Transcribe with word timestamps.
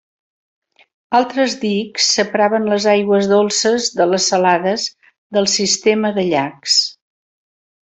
Altres 1.19 1.55
dics 1.63 2.07
separaven 2.13 2.65
les 2.71 2.87
aigües 2.95 3.29
dolces 3.33 3.87
de 4.01 4.09
les 4.13 4.27
salades 4.33 4.87
del 5.39 5.51
sistema 5.59 6.15
de 6.19 6.25
llacs. 6.33 6.81